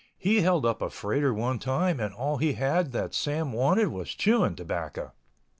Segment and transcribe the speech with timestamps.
[0.17, 4.09] He held up a freighter one time and all he had that Sam wanted was
[4.15, 5.11] chewing tobacco.